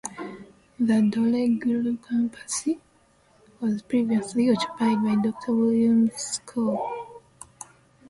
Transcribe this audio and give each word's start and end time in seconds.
The 0.79 0.93
Dolgellau 0.95 2.01
campus 2.03 2.67
was 3.59 3.83
previously 3.83 4.49
occupied 4.49 5.03
by 5.03 5.15
Doctor 5.21 5.53
Williams' 5.53 6.15
School. 6.15 7.21